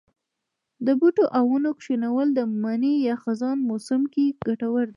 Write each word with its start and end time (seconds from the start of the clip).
د 0.85 0.87
بوټو 0.99 1.25
او 1.37 1.43
ونو 1.51 1.69
کښېنول 1.79 2.27
د 2.33 2.39
مني 2.61 2.93
یا 3.07 3.15
خزان 3.23 3.57
موسم 3.69 4.01
کې 4.13 4.25
کټور 4.43 4.83
دي. 4.87 4.89